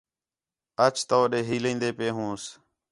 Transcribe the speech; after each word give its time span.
اَچ 0.85 0.95
توݙے 1.09 1.39
ہیلین٘دے 1.49 1.89
پئے 1.97 2.09
ہونس 2.15 2.43